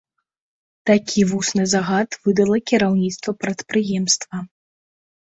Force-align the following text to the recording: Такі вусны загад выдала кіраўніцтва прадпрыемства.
Такі 0.89 1.25
вусны 1.31 1.65
загад 1.73 2.17
выдала 2.23 2.57
кіраўніцтва 2.71 3.35
прадпрыемства. 3.45 4.37